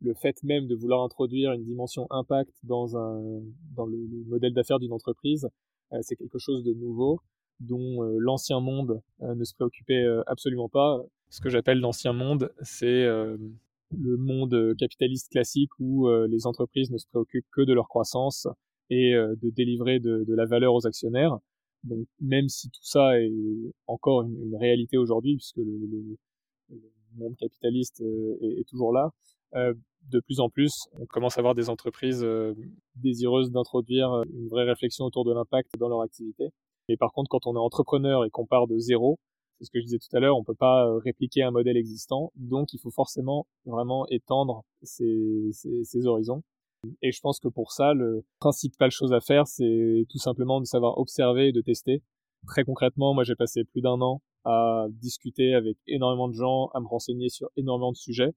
le 0.00 0.14
fait 0.14 0.42
même 0.42 0.66
de 0.66 0.74
vouloir 0.74 1.02
introduire 1.02 1.52
une 1.52 1.64
dimension 1.64 2.06
impact 2.10 2.52
dans 2.62 2.96
un 2.96 3.42
dans 3.74 3.86
le, 3.86 3.98
modèle 4.26 4.52
d'affaires 4.52 4.78
d'une 4.78 4.92
entreprise, 4.92 5.48
euh, 5.92 5.98
c'est 6.02 6.16
quelque 6.16 6.38
chose 6.38 6.64
de 6.64 6.72
nouveau 6.72 7.20
dont 7.60 8.02
euh, 8.02 8.16
l'ancien 8.18 8.60
monde 8.60 9.00
euh, 9.22 9.34
ne 9.34 9.44
se 9.44 9.54
préoccupait 9.54 10.04
absolument 10.26 10.68
pas. 10.68 11.00
Ce 11.30 11.40
que 11.40 11.48
j'appelle 11.48 11.80
l'ancien 11.80 12.12
monde, 12.12 12.52
c'est 12.62 13.04
le 13.04 14.16
monde 14.16 14.74
capitaliste 14.78 15.28
classique 15.30 15.70
où 15.80 16.08
les 16.28 16.46
entreprises 16.46 16.92
ne 16.92 16.98
se 16.98 17.06
préoccupent 17.08 17.48
que 17.50 17.62
de 17.62 17.72
leur 17.72 17.88
croissance 17.88 18.46
et 18.90 19.12
de 19.12 19.50
délivrer 19.50 19.98
de, 19.98 20.24
la 20.28 20.44
valeur 20.44 20.72
aux 20.72 20.86
actionnaires. 20.86 21.36
Donc 21.82 22.06
même 22.20 22.48
si 22.48 22.70
tout 22.70 22.84
ça 22.84 23.20
est 23.20 23.32
encore 23.88 24.22
une, 24.22 24.54
réalité 24.56 24.98
aujourd'hui, 24.98 25.34
puisque 25.34 25.56
le, 25.56 26.16
monde 27.16 27.36
capitaliste 27.36 28.00
est, 28.40 28.68
toujours 28.68 28.92
là, 28.92 29.10
de 30.10 30.20
plus 30.20 30.40
en 30.40 30.48
plus, 30.48 30.72
on 31.00 31.06
commence 31.06 31.36
à 31.36 31.40
avoir 31.40 31.54
des 31.54 31.68
entreprises 31.68 32.22
euh, 32.22 32.54
désireuses 32.96 33.50
d'introduire 33.50 34.12
euh, 34.12 34.22
une 34.32 34.48
vraie 34.48 34.64
réflexion 34.64 35.04
autour 35.04 35.24
de 35.24 35.32
l'impact 35.32 35.70
dans 35.78 35.88
leur 35.88 36.02
activité. 36.02 36.50
Et 36.88 36.96
par 36.96 37.12
contre, 37.12 37.28
quand 37.28 37.46
on 37.46 37.56
est 37.56 37.60
entrepreneur 37.60 38.24
et 38.24 38.30
qu'on 38.30 38.46
part 38.46 38.66
de 38.66 38.78
zéro, 38.78 39.18
c'est 39.58 39.64
ce 39.64 39.70
que 39.70 39.80
je 39.80 39.84
disais 39.84 39.98
tout 39.98 40.14
à 40.16 40.20
l'heure, 40.20 40.36
on 40.36 40.44
peut 40.44 40.54
pas 40.54 40.86
répliquer 40.98 41.42
un 41.42 41.50
modèle 41.50 41.76
existant, 41.76 42.30
donc 42.36 42.72
il 42.74 42.78
faut 42.78 42.90
forcément 42.90 43.46
vraiment 43.64 44.06
étendre 44.08 44.62
ses, 44.82 45.50
horizons. 46.04 46.42
Et 47.00 47.10
je 47.10 47.20
pense 47.20 47.40
que 47.40 47.48
pour 47.48 47.72
ça, 47.72 47.94
le 47.94 48.22
principal 48.38 48.90
chose 48.90 49.14
à 49.14 49.20
faire, 49.20 49.46
c'est 49.46 50.04
tout 50.10 50.18
simplement 50.18 50.60
de 50.60 50.66
savoir 50.66 50.98
observer 50.98 51.48
et 51.48 51.52
de 51.52 51.62
tester. 51.62 52.02
Très 52.46 52.64
concrètement, 52.64 53.14
moi 53.14 53.24
j'ai 53.24 53.34
passé 53.34 53.64
plus 53.64 53.80
d'un 53.80 54.00
an 54.02 54.20
à 54.44 54.86
discuter 54.90 55.54
avec 55.54 55.78
énormément 55.88 56.28
de 56.28 56.34
gens, 56.34 56.68
à 56.74 56.80
me 56.80 56.86
renseigner 56.86 57.30
sur 57.30 57.48
énormément 57.56 57.92
de 57.92 57.96
sujets. 57.96 58.34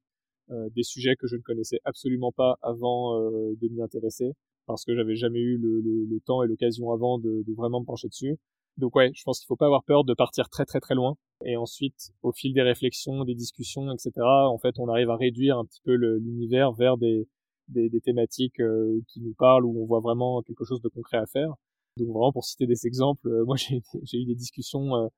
Euh, 0.51 0.68
des 0.75 0.82
sujets 0.84 1.15
que 1.15 1.27
je 1.27 1.36
ne 1.36 1.41
connaissais 1.41 1.79
absolument 1.86 2.32
pas 2.32 2.58
avant 2.63 3.20
euh, 3.22 3.53
de 3.62 3.68
m'y 3.68 3.84
intéresser, 3.84 4.32
parce 4.65 4.84
que 4.84 4.96
j'avais 4.96 5.15
jamais 5.15 5.39
eu 5.39 5.58
le, 5.58 5.79
le, 5.79 6.06
le 6.06 6.20
temps 6.22 6.41
et 6.41 6.48
l'occasion 6.48 6.91
avant 6.91 7.20
de, 7.20 7.44
de, 7.46 7.53
vraiment 7.53 7.82
me 7.82 7.86
pencher 7.86 8.08
dessus. 8.08 8.36
Donc 8.77 8.96
ouais, 8.96 9.12
je 9.13 9.22
pense 9.24 9.39
qu'il 9.39 9.46
faut 9.46 9.56
pas 9.56 9.68
avoir 9.68 9.84
peur 9.84 10.03
de 10.06 10.13
partir 10.15 10.50
très 10.50 10.65
très 10.65 10.79
très 10.79 10.96
loin. 10.96 11.18
Et 11.46 11.56
ensuite, 11.56 12.13
au 12.24 12.32
fil 12.32 12.53
des 12.53 12.63
réflexions, 12.63 13.25
des 13.25 13.36
discussions, 13.36 13.91
etc., 13.91 14.12
en 14.18 14.58
fait, 14.58 14.79
on 14.79 14.88
arrive 14.88 15.12
à 15.12 15.18
réduire 15.18 15.60
un 15.60 15.65
petit 15.65 15.82
peu 15.84 15.94
l'univers 15.94 16.72
vers 16.72 16.98
des, 16.98 17.27
des, 17.68 17.89
des 17.89 18.01
thématiques 18.01 18.60
euh, 18.60 19.00
qui 19.08 19.22
nous 19.22 19.36
parlent, 19.36 19.65
où 19.65 19.84
on 19.84 19.86
voit 19.86 20.00
vraiment 20.00 20.41
quelque 20.41 20.65
chose 20.65 20.82
de 20.82 20.89
concret 20.89 21.18
à 21.18 21.27
faire. 21.27 21.53
Donc 21.98 22.08
vraiment, 22.08 22.32
pour 22.32 22.46
citer 22.46 22.65
des 22.65 22.88
exemples, 22.88 23.29
moi 23.46 23.56
j'ai 24.03 24.18
eu 24.18 24.25
des 24.25 24.36
discussions 24.36 25.10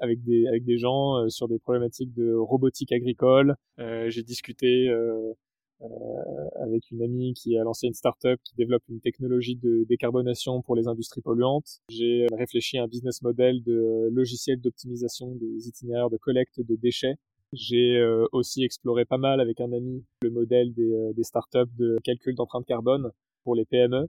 avec 0.00 0.22
des 0.22 0.46
avec 0.48 0.64
des 0.64 0.78
gens 0.78 1.16
euh, 1.16 1.28
sur 1.28 1.48
des 1.48 1.58
problématiques 1.58 2.12
de 2.14 2.34
robotique 2.34 2.92
agricole. 2.92 3.56
Euh, 3.78 4.08
j'ai 4.10 4.22
discuté 4.22 4.88
euh, 4.88 5.32
avec 6.60 6.90
une 6.90 7.02
amie 7.02 7.34
qui 7.34 7.56
a 7.58 7.64
lancé 7.64 7.88
une 7.88 7.94
start-up 7.94 8.38
qui 8.44 8.54
développe 8.54 8.82
une 8.88 9.00
technologie 9.00 9.56
de 9.56 9.84
décarbonation 9.88 10.62
pour 10.62 10.76
les 10.76 10.86
industries 10.86 11.22
polluantes. 11.22 11.80
J'ai 11.88 12.26
réfléchi 12.32 12.78
à 12.78 12.84
un 12.84 12.88
business 12.88 13.20
model 13.22 13.62
de 13.64 14.08
logiciel 14.12 14.60
d'optimisation 14.60 15.34
des 15.34 15.68
itinéraires 15.68 16.10
de 16.10 16.18
collecte 16.18 16.60
de 16.60 16.76
déchets. 16.76 17.16
J'ai 17.52 18.00
aussi 18.30 18.62
exploré 18.62 19.04
pas 19.04 19.18
mal 19.18 19.40
avec 19.40 19.60
un 19.60 19.72
ami 19.72 20.04
le 20.22 20.30
modèle 20.30 20.72
des, 20.72 21.12
des 21.14 21.24
startups 21.24 21.74
de 21.76 21.98
calcul 22.04 22.36
d'empreinte 22.36 22.64
carbone 22.64 23.10
pour 23.42 23.56
les 23.56 23.64
PME. 23.64 24.08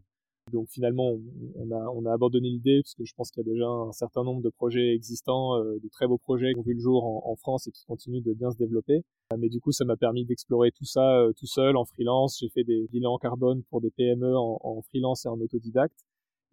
Donc 0.52 0.68
finalement, 0.70 1.18
on, 1.56 1.72
a, 1.72 1.90
on 1.96 2.06
a 2.06 2.14
abandonné 2.14 2.50
l'idée 2.50 2.82
parce 2.84 2.96
que 2.96 3.06
je 3.06 3.14
pense 3.16 3.32
qu'il 3.32 3.46
y 3.46 3.50
a 3.50 3.52
déjà 3.52 3.68
un 3.68 3.92
certain 3.92 4.24
nombre 4.24 4.42
de 4.42 4.50
projets 4.50 4.94
existants, 4.94 5.58
euh, 5.58 5.80
de 5.82 5.90
très 5.90 6.08
beaux 6.08 6.18
projets 6.18 6.54
qui 6.54 6.60
ont 6.60 6.64
vu 6.64 6.74
le 6.74 6.80
jour 6.80 7.06
en, 7.28 7.36
France 7.36 7.68
et 7.68 7.72
qui 7.72 7.86
continuent 7.86 8.22
de 8.22 8.34
bien 8.34 8.52
se 8.52 8.58
développer. 8.58 9.04
Euh, 9.32 9.38
mais 9.38 9.50
du 9.50 9.60
coup, 9.60 9.72
ça 9.72 9.86
m'a 9.86 9.96
permis 9.96 10.26
d'explorer 10.26 10.72
tout 10.72 10.86
ça 10.86 11.20
euh, 11.20 11.32
tout 11.34 11.48
seul 11.48 11.78
en 11.78 11.86
freelance. 11.86 12.40
J'ai 12.40 12.50
fait 12.50 12.64
des 12.64 12.88
bilans 12.92 13.18
carbone 13.18 13.64
pour 13.70 13.82
des 13.82 13.90
PME 13.92 14.36
en, 14.36 14.60
en 14.62 14.82
freelance 14.82 15.26
et 15.26 15.30
en 15.30 15.40
autodidacte. 15.40 16.04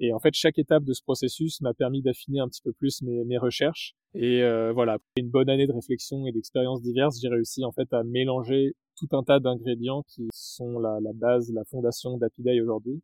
Et 0.00 0.14
en 0.14 0.18
fait, 0.18 0.34
chaque 0.34 0.58
étape 0.58 0.84
de 0.84 0.94
ce 0.94 1.02
processus 1.02 1.60
m'a 1.60 1.74
permis 1.74 2.00
d'affiner 2.00 2.40
un 2.40 2.48
petit 2.48 2.62
peu 2.62 2.72
plus 2.72 3.02
mes, 3.02 3.22
mes 3.24 3.36
recherches. 3.36 3.94
Et 4.14 4.42
euh, 4.42 4.72
voilà, 4.72 4.94
après 4.94 5.06
une 5.18 5.28
bonne 5.28 5.50
année 5.50 5.66
de 5.66 5.72
réflexion 5.72 6.26
et 6.26 6.32
d'expériences 6.32 6.80
diverses, 6.80 7.20
j'ai 7.20 7.28
réussi 7.28 7.64
en 7.64 7.70
fait 7.70 7.92
à 7.92 8.02
mélanger 8.02 8.74
tout 8.96 9.08
un 9.12 9.22
tas 9.22 9.40
d'ingrédients 9.40 10.02
qui 10.08 10.28
sont 10.32 10.78
la, 10.78 10.98
la, 11.00 11.12
base, 11.12 11.52
la 11.52 11.64
fondation 11.64 12.16
d'Apiday 12.16 12.60
aujourd'hui. 12.62 13.02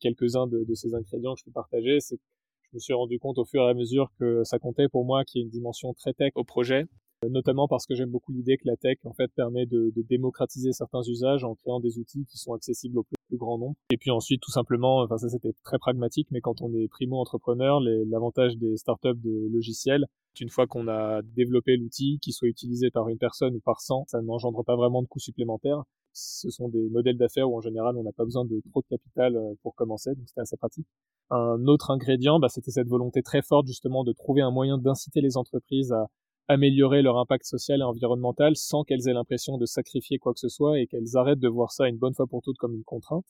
Quelques-uns 0.00 0.46
de, 0.46 0.64
de, 0.64 0.74
ces 0.74 0.94
ingrédients 0.94 1.34
que 1.34 1.40
je 1.40 1.44
peux 1.44 1.52
partager, 1.52 2.00
c'est 2.00 2.16
que 2.16 2.22
je 2.70 2.76
me 2.76 2.78
suis 2.78 2.94
rendu 2.94 3.18
compte 3.18 3.38
au 3.38 3.44
fur 3.44 3.62
et 3.62 3.68
à 3.68 3.74
mesure 3.74 4.10
que 4.18 4.42
ça 4.44 4.58
comptait 4.58 4.88
pour 4.88 5.04
moi 5.04 5.24
qu'il 5.24 5.40
y 5.40 5.42
ait 5.42 5.44
une 5.44 5.50
dimension 5.50 5.94
très 5.94 6.12
tech 6.12 6.32
au 6.34 6.44
projet, 6.44 6.84
notamment 7.28 7.66
parce 7.66 7.86
que 7.86 7.94
j'aime 7.94 8.10
beaucoup 8.10 8.32
l'idée 8.32 8.56
que 8.56 8.66
la 8.66 8.76
tech 8.76 8.98
en 9.04 9.12
fait 9.12 9.28
permet 9.34 9.66
de, 9.66 9.92
de, 9.94 10.02
démocratiser 10.02 10.72
certains 10.72 11.02
usages 11.02 11.44
en 11.44 11.54
créant 11.54 11.80
des 11.80 11.98
outils 11.98 12.24
qui 12.26 12.38
sont 12.38 12.52
accessibles 12.52 12.98
au 12.98 13.02
plus, 13.02 13.16
grand 13.36 13.58
nombre. 13.58 13.74
Et 13.90 13.98
puis 13.98 14.10
ensuite, 14.10 14.40
tout 14.40 14.50
simplement, 14.50 15.02
enfin 15.02 15.18
ça 15.18 15.28
c'était 15.28 15.52
très 15.62 15.78
pragmatique, 15.78 16.28
mais 16.30 16.40
quand 16.40 16.62
on 16.62 16.72
est 16.74 16.88
primo-entrepreneur, 16.88 17.78
l'avantage 17.80 18.56
des 18.56 18.78
startups 18.78 19.20
de 19.22 19.48
logiciels, 19.52 20.06
une 20.40 20.48
fois 20.48 20.66
qu'on 20.66 20.88
a 20.88 21.20
développé 21.22 21.76
l'outil, 21.76 22.18
qu'il 22.20 22.32
soit 22.32 22.48
utilisé 22.48 22.90
par 22.90 23.08
une 23.08 23.18
personne 23.18 23.56
ou 23.56 23.60
par 23.60 23.80
100, 23.80 24.04
ça 24.08 24.20
n'engendre 24.22 24.64
pas 24.64 24.76
vraiment 24.76 25.02
de 25.02 25.08
coûts 25.08 25.18
supplémentaires. 25.18 25.82
Ce 26.18 26.50
sont 26.50 26.68
des 26.68 26.88
modèles 26.90 27.16
d'affaires 27.16 27.48
où 27.48 27.56
en 27.56 27.60
général 27.60 27.96
on 27.96 28.02
n'a 28.02 28.12
pas 28.12 28.24
besoin 28.24 28.44
de 28.44 28.60
trop 28.70 28.82
de 28.82 28.86
capital 28.88 29.36
euh, 29.36 29.54
pour 29.62 29.74
commencer, 29.74 30.14
donc 30.14 30.28
c'était 30.28 30.40
assez 30.40 30.56
pratique. 30.56 30.86
Un 31.30 31.66
autre 31.66 31.90
ingrédient, 31.90 32.40
bah, 32.40 32.48
c'était 32.48 32.70
cette 32.70 32.88
volonté 32.88 33.22
très 33.22 33.42
forte 33.42 33.66
justement 33.66 34.02
de 34.02 34.12
trouver 34.12 34.42
un 34.42 34.50
moyen 34.50 34.78
d'inciter 34.78 35.20
les 35.20 35.36
entreprises 35.36 35.92
à 35.92 36.06
améliorer 36.48 37.02
leur 37.02 37.18
impact 37.18 37.44
social 37.44 37.80
et 37.80 37.84
environnemental 37.84 38.56
sans 38.56 38.82
qu'elles 38.82 39.06
aient 39.08 39.12
l'impression 39.12 39.58
de 39.58 39.66
sacrifier 39.66 40.18
quoi 40.18 40.32
que 40.32 40.40
ce 40.40 40.48
soit 40.48 40.80
et 40.80 40.86
qu'elles 40.86 41.16
arrêtent 41.16 41.38
de 41.38 41.48
voir 41.48 41.70
ça 41.72 41.88
une 41.88 41.98
bonne 41.98 42.14
fois 42.14 42.26
pour 42.26 42.42
toutes 42.42 42.56
comme 42.56 42.74
une 42.74 42.84
contrainte. 42.84 43.26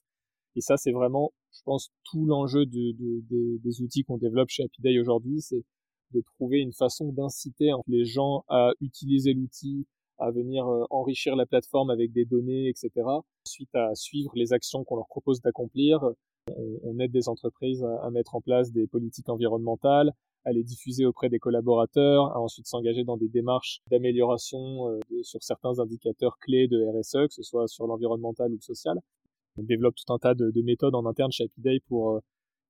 Et 0.57 0.61
ça, 0.61 0.77
c'est 0.77 0.93
vraiment, 0.93 1.33
je 1.53 1.61
pense, 1.65 1.91
tout 2.05 2.25
l'enjeu 2.25 2.65
de, 2.65 2.93
de, 2.93 3.59
des, 3.63 3.83
outils 3.83 4.05
qu'on 4.05 4.17
développe 4.17 4.49
chez 4.49 4.65
Happy 4.65 4.99
aujourd'hui, 4.99 5.41
c'est 5.41 5.65
de 6.13 6.23
trouver 6.35 6.59
une 6.59 6.73
façon 6.73 7.13
d'inciter 7.13 7.71
les 7.87 8.05
gens 8.05 8.45
à 8.49 8.71
utiliser 8.81 9.35
l'outil, 9.35 9.87
à 10.19 10.31
venir 10.31 10.67
euh, 10.67 10.85
enrichir 10.91 11.37
la 11.37 11.47
plateforme 11.47 11.91
avec 11.91 12.13
des 12.13 12.25
données, 12.25 12.69
etc. 12.69 12.91
Ensuite, 13.47 13.75
à 13.75 13.95
suivre 13.95 14.33
les 14.35 14.53
actions 14.53 14.85
qu'on 14.85 14.97
leur 14.97 15.09
propose 15.09 15.41
d'accomplir. 15.41 16.01
On, 16.83 16.99
aide 16.99 17.13
des 17.13 17.29
entreprises 17.29 17.85
à, 18.03 18.11
mettre 18.11 18.35
en 18.35 18.41
place 18.41 18.73
des 18.73 18.87
politiques 18.87 19.29
environnementales, 19.29 20.13
à 20.47 20.53
les 20.53 20.63
diffuser 20.63 21.05
auprès 21.05 21.29
des 21.29 21.39
collaborateurs, 21.39 22.35
à 22.35 22.41
ensuite 22.41 22.67
s'engager 22.67 23.05
dans 23.05 23.19
des 23.19 23.29
démarches 23.29 23.81
d'amélioration 23.91 24.89
euh, 24.89 24.99
sur 25.23 25.43
certains 25.43 25.79
indicateurs 25.79 26.39
clés 26.39 26.67
de 26.67 26.87
RSE, 26.87 27.29
que 27.29 27.35
ce 27.35 27.43
soit 27.43 27.69
sur 27.69 27.87
l'environnemental 27.87 28.51
ou 28.51 28.55
le 28.55 28.61
social. 28.61 28.99
On 29.59 29.63
développe 29.63 29.95
tout 29.95 30.11
un 30.13 30.19
tas 30.19 30.35
de, 30.35 30.51
de 30.51 30.63
méthodes 30.63 30.95
en 30.95 31.05
interne 31.05 31.33
chez 31.33 31.45
Happy 31.45 31.81
pour 31.81 32.13
euh, 32.13 32.21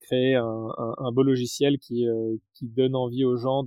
créer 0.00 0.34
un, 0.34 0.68
un, 0.78 0.94
un, 0.98 1.12
beau 1.12 1.22
logiciel 1.22 1.78
qui, 1.78 2.06
euh, 2.06 2.36
qui 2.54 2.68
donne 2.68 2.94
envie 2.94 3.24
aux 3.24 3.36
gens 3.36 3.64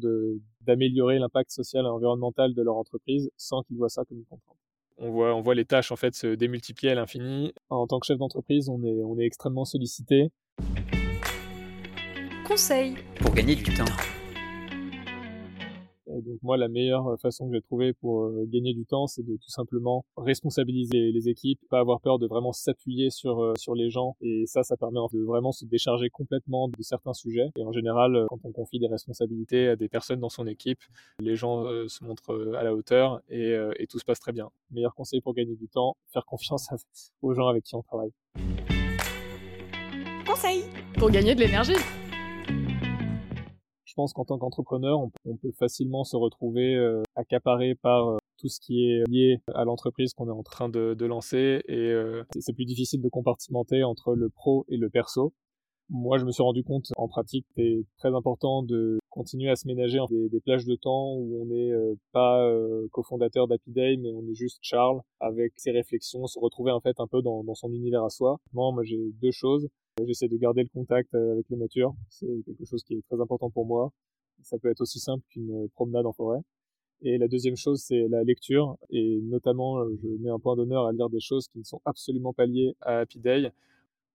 d'améliorer 0.62 1.20
l'impact 1.20 1.52
social 1.52 1.86
et 1.86 1.90
environnemental 1.90 2.54
de 2.54 2.62
leur 2.62 2.78
entreprise 2.78 3.30
sans 3.38 3.64
qu'ils 3.64 3.78
voient 3.78 3.90
ça 3.90 4.04
comme 4.06 4.18
une 4.18 4.26
contrainte. 4.26 4.58
On 4.98 5.10
voit, 5.10 5.34
on 5.34 5.42
voit 5.42 5.56
les 5.56 5.66
tâches 5.66 5.92
en 5.92 5.96
fait 5.96 6.14
se 6.14 6.28
démultiplier 6.36 6.92
à 6.92 6.96
l'infini. 6.96 7.54
En 7.70 7.88
tant 7.88 8.00
que 8.00 8.06
chef 8.06 8.18
d'entreprise, 8.18 8.70
on 8.70 8.84
est, 8.84 9.04
on 9.04 9.18
est 9.20 9.26
extrêmement 9.26 9.66
sollicité 9.66 10.32
conseil 12.52 12.96
pour 13.16 13.34
gagner 13.34 13.56
du 13.56 13.64
temps. 13.64 13.86
Et 16.18 16.22
donc 16.22 16.40
moi, 16.42 16.58
la 16.58 16.68
meilleure 16.68 17.20
façon 17.20 17.48
que 17.48 17.56
j'ai 17.56 17.62
trouvé 17.62 17.94
pour 17.94 18.24
euh, 18.24 18.46
gagner 18.48 18.74
du 18.74 18.86
temps, 18.86 19.08
c'est 19.08 19.24
de 19.24 19.36
tout 19.36 19.50
simplement 19.50 20.06
responsabiliser 20.18 21.12
les 21.12 21.30
équipes, 21.30 21.60
pas 21.70 21.80
avoir 21.80 22.02
peur 22.02 22.20
de 22.20 22.28
vraiment 22.28 22.52
s'appuyer 22.52 23.10
sur 23.10 23.42
euh, 23.42 23.54
sur 23.58 23.76
les 23.76 23.90
gens. 23.90 24.16
Et 24.22 24.46
ça, 24.46 24.64
ça 24.64 24.78
permet 24.78 25.00
de 25.14 25.24
vraiment 25.24 25.52
se 25.52 25.66
décharger 25.66 26.10
complètement 26.10 26.68
de 26.68 26.82
certains 26.82 27.14
sujets. 27.14 27.50
Et 27.56 27.64
en 27.64 27.72
général, 27.72 28.16
euh, 28.16 28.26
quand 28.30 28.40
on 28.44 28.52
confie 28.52 28.80
des 28.80 28.88
responsabilités 28.88 29.70
à 29.70 29.76
des 29.76 29.88
personnes 29.88 30.20
dans 30.20 30.30
son 30.30 30.48
équipe, 30.48 30.80
les 31.20 31.36
gens 31.36 31.64
se 31.88 32.04
montrent 32.04 32.56
à 32.58 32.64
la 32.64 32.74
hauteur 32.74 33.22
et, 33.30 33.54
et, 33.78 33.88
tout 33.88 34.00
se 34.00 34.06
passe 34.06 34.20
très 34.20 34.32
bien. 34.32 34.50
Meilleur 34.72 34.94
conseil 34.96 35.22
pour 35.22 35.34
gagner 35.34 35.56
du 35.56 35.68
temps, 35.68 35.96
faire 36.12 36.26
confiance 36.26 36.70
aux 37.22 37.34
gens 37.34 37.48
avec 37.48 37.64
qui 37.64 37.76
on 37.76 37.82
travaille. 37.82 38.12
Conseil 40.26 40.64
pour 40.98 41.10
gagner 41.10 41.36
de 41.36 41.40
l'énergie 41.40 42.01
je 43.92 43.96
pense 43.96 44.14
qu'en 44.14 44.24
tant 44.24 44.38
qu'entrepreneur, 44.38 45.02
on, 45.02 45.36
peut 45.36 45.52
facilement 45.52 46.06
se 46.06 46.16
retrouver 46.16 46.76
euh, 46.76 47.04
accaparé 47.18 47.76
par 47.76 48.08
euh, 48.08 48.18
tout 48.38 48.48
ce 48.48 48.62
qui 48.62 48.86
est 48.86 49.04
lié 49.10 49.42
à 49.54 49.66
l'entreprise 49.66 50.14
qu'on 50.14 50.30
est 50.30 50.32
en 50.32 50.44
train 50.44 50.70
de, 50.70 50.96
lancer 51.06 51.62
et 51.68 51.76
euh, 51.76 52.24
c'est 52.40 52.54
plus 52.54 52.64
difficile 52.64 53.02
de 53.02 53.10
compartimenter 53.10 53.84
entre 53.84 54.16
le 54.16 54.30
pro 54.30 54.66
et 54.70 54.78
le 54.78 54.90
perso. 54.90 55.34
Moi, 55.90 56.18
je 56.18 56.24
me 56.24 56.32
suis 56.32 56.42
rendu 56.42 56.64
compte 56.64 56.88
en 56.96 57.10
pratique 57.10 57.46
c'est 57.58 57.84
très 57.98 58.16
important 58.16 58.64
de 58.64 58.98
continuer 59.10 59.50
à 59.50 59.58
se 59.58 59.68
ménager 59.68 60.00
des, 60.10 60.30
des 60.30 60.40
plages 60.40 60.64
de 60.64 60.76
temps 60.76 61.16
où 61.16 61.42
on 61.42 61.46
n'est 61.48 61.74
pas 62.14 62.50
cofondateur 62.92 63.50
d'Happy 63.50 63.72
mais 63.76 64.14
on 64.14 64.26
est 64.26 64.36
juste 64.36 64.60
Charles 64.62 65.02
avec 65.20 65.52
ses 65.58 65.72
réflexions, 65.72 66.28
se 66.28 66.40
retrouver 66.40 66.72
en 66.72 66.80
fait 66.80 66.98
un 67.02 67.08
peu 67.08 67.22
dans, 67.22 67.44
son 67.56 67.74
univers 67.74 68.06
à 68.06 68.10
soi. 68.10 68.38
Moi 68.54 68.72
j'ai 68.84 69.12
deux 69.22 69.32
choses. 69.32 69.68
J'essaie 70.06 70.28
de 70.28 70.38
garder 70.38 70.64
le 70.64 70.70
contact 70.70 71.14
euh, 71.14 71.34
avec 71.34 71.46
la 71.50 71.58
nature. 71.58 71.94
C'est 72.10 72.28
quelque 72.46 72.66
chose 72.66 72.84
qui 72.84 72.96
est 72.96 73.02
très 73.08 73.20
important 73.20 73.50
pour 73.50 73.66
moi. 73.66 73.92
Ça 74.42 74.58
peut 74.58 74.70
être 74.70 74.82
aussi 74.82 75.00
simple 75.00 75.24
qu'une 75.30 75.68
promenade 75.70 76.06
en 76.06 76.14
forêt. 76.14 76.40
Et 77.04 77.18
la 77.18 77.28
deuxième 77.28 77.56
chose, 77.56 77.82
c'est 77.82 78.08
la 78.10 78.24
lecture. 78.24 78.78
Et 78.90 79.20
notamment, 79.24 79.80
euh, 79.80 79.90
je 80.02 80.08
mets 80.24 80.30
un 80.30 80.40
point 80.40 80.56
d'honneur 80.56 80.86
à 80.86 80.92
lire 80.92 81.10
des 81.10 81.20
choses 81.20 81.48
qui 81.48 81.60
ne 81.60 81.64
sont 81.64 81.82
absolument 81.86 82.34
pas 82.34 82.46
liées 82.46 82.76
à 82.82 83.00
Happy 83.00 83.20
Day 83.20 83.52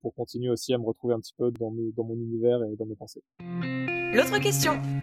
pour 0.00 0.14
continuer 0.14 0.50
aussi 0.50 0.73
à 0.73 0.78
me 0.78 0.85
retrouver 0.85 1.14
un 1.14 1.21
petit 1.21 1.35
peu 1.37 1.50
dans, 1.50 1.73
dans 1.97 2.04
mon 2.04 2.14
univers 2.14 2.62
et 2.64 2.76
dans 2.76 2.87
mes 2.87 2.95
pensées. 2.95 3.23
L'autre 3.40 4.40
question 4.40 4.73
euh, 4.73 5.00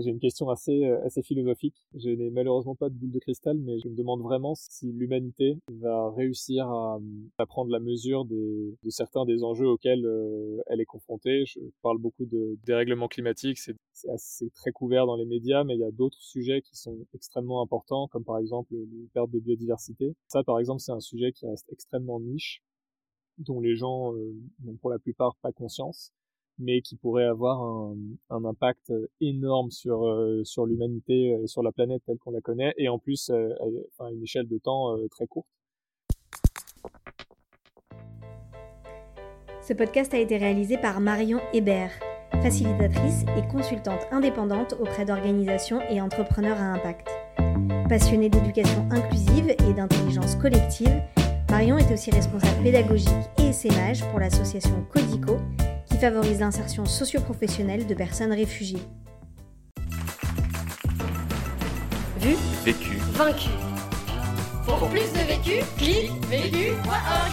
j'ai 0.00 0.10
une 0.10 0.20
question 0.20 0.48
assez, 0.48 0.84
euh, 0.84 1.04
assez 1.04 1.22
philosophique. 1.22 1.84
Je 1.94 2.10
n'ai 2.10 2.30
malheureusement 2.30 2.74
pas 2.74 2.88
de 2.88 2.94
boule 2.94 3.10
de 3.10 3.18
cristal, 3.18 3.58
mais 3.58 3.78
je 3.80 3.88
me 3.88 3.96
demande 3.96 4.22
vraiment 4.22 4.54
si 4.54 4.92
l'humanité 4.92 5.58
va 5.68 6.10
réussir 6.12 6.68
à, 6.68 7.00
à, 7.38 7.46
prendre 7.46 7.70
la 7.70 7.80
mesure 7.80 8.24
des, 8.24 8.76
de 8.82 8.90
certains 8.90 9.24
des 9.24 9.42
enjeux 9.42 9.66
auxquels 9.66 10.06
euh, 10.06 10.62
elle 10.68 10.80
est 10.80 10.86
confrontée. 10.86 11.44
Je 11.46 11.58
parle 11.82 11.98
beaucoup 11.98 12.26
de 12.26 12.56
dérèglement 12.64 13.08
climatique, 13.08 13.58
c'est 13.58 13.76
assez 14.10 14.50
très 14.50 14.70
couvert 14.70 15.06
dans 15.06 15.16
les 15.16 15.26
médias, 15.26 15.64
mais 15.64 15.74
il 15.74 15.80
y 15.80 15.84
a 15.84 15.90
d'autres 15.90 16.22
sujets 16.22 16.62
qui 16.62 16.76
sont 16.76 16.98
extrêmement 17.14 17.60
importants, 17.60 18.06
comme 18.08 18.24
par 18.24 18.38
exemple 18.38 18.72
les 18.74 19.08
pertes 19.12 19.30
de 19.30 19.40
biodiversité. 19.40 20.14
Ça, 20.28 20.44
par 20.44 20.60
exemple, 20.60 20.80
c'est 20.80 20.92
un 20.92 21.00
sujet 21.00 21.32
qui 21.32 21.46
reste 21.46 21.66
extrêmement 21.72 22.20
niche, 22.20 22.62
dont 23.38 23.60
les 23.60 23.74
gens 23.74 24.12
n'ont 24.62 24.76
pour 24.76 24.90
la 24.90 24.98
plupart 24.98 25.34
pas 25.42 25.52
conscience 25.52 26.12
mais 26.58 26.80
qui 26.82 26.96
pourrait 26.96 27.24
avoir 27.24 27.62
un, 27.62 28.44
impact 28.44 28.92
énorme 29.20 29.70
sur 29.70 30.04
euh, 30.06 30.42
sur 30.44 30.66
l'humanité 30.66 31.36
et 31.42 31.46
sur 31.46 31.62
la 31.62 31.72
planète 31.72 32.02
telle 32.06 32.18
qu'on 32.18 32.32
la 32.32 32.40
connaît 32.40 32.74
et 32.76 32.88
en 32.88 32.98
plus 32.98 33.30
euh, 33.30 33.50
à 33.98 34.10
une 34.10 34.22
échelle 34.22 34.48
de 34.48 34.58
temps 34.58 34.96
euh, 34.96 35.06
très 35.08 35.26
courte. 35.26 35.46
Ce 39.62 39.72
podcast 39.72 40.12
a 40.12 40.18
été 40.18 40.38
réalisé 40.38 40.76
par 40.76 41.00
Marion 41.00 41.38
Hébert, 41.52 41.92
facilitatrice 42.42 43.24
et 43.36 43.46
consultante 43.48 44.00
indépendante 44.10 44.74
auprès 44.80 45.04
d'organisations 45.04 45.80
et 45.82 46.00
entrepreneurs 46.00 46.58
à 46.58 46.74
impact. 46.74 47.08
Passionnée 47.88 48.28
d'éducation 48.28 48.88
inclusive 48.90 49.50
et 49.50 49.72
d'intelligence 49.74 50.34
collective, 50.34 51.00
Marion 51.50 51.78
est 51.78 51.92
aussi 51.92 52.10
responsable 52.10 52.62
pédagogique 52.62 53.12
et 53.38 53.48
essaimage 53.48 54.02
pour 54.10 54.18
l'association 54.18 54.84
Codico 54.90 55.36
favorise 56.02 56.40
l'insertion 56.40 56.84
socio-professionnelle 56.84 57.86
de 57.86 57.94
personnes 57.94 58.32
réfugiées. 58.32 58.82
Vu, 62.18 62.34
vécu, 62.64 62.96
vaincu. 63.12 63.50
Pour 64.64 64.88
plus 64.88 65.12
de 65.12 65.24
vécu, 65.28 65.64
clique 65.78 66.10
vécu.org. 66.26 67.32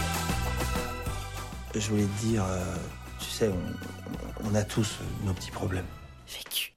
Je 1.74 1.90
voulais 1.90 2.04
te 2.04 2.26
dire, 2.26 2.44
euh, 2.44 2.76
tu 3.18 3.26
sais, 3.26 3.48
on, 3.48 4.48
on 4.48 4.54
a 4.54 4.62
tous 4.62 5.00
nos 5.24 5.32
petits 5.32 5.50
problèmes. 5.50 5.86
Vécu. 6.28 6.70